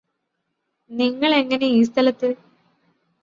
[0.91, 2.29] നിങ്ങള് എങ്ങനെ ഈ സ്ഥലത്ത്